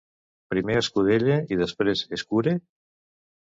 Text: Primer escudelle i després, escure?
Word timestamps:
Primer 0.53 0.77
escudelle 0.81 1.37
i 1.55 1.61
després, 1.61 2.03
escure? 2.19 2.57